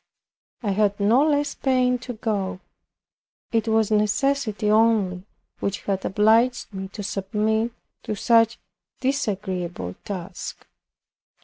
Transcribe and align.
I 0.63 0.71
had 0.71 0.99
no 0.99 1.23
less 1.23 1.53
pain 1.53 1.99
to 1.99 2.13
go. 2.13 2.59
It 3.51 3.67
was 3.67 3.91
necessity 3.91 4.71
only 4.71 5.25
which 5.59 5.81
had 5.83 6.03
obliged 6.05 6.73
me 6.73 6.87
to 6.93 7.03
submit 7.03 7.71
to 8.01 8.15
such 8.15 8.55
a 8.55 8.59
disagreeable 8.99 9.93
task. 10.03 10.65